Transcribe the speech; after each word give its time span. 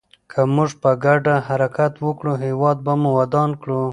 که 0.31 0.41
موږ 0.55 0.69
په 0.81 0.91
ګډه 1.03 1.35
حرکت 1.47 1.93
وکړو، 2.05 2.33
هېواد 2.43 2.77
به 2.85 2.93
ودان 3.17 3.49
کړو. 3.61 3.81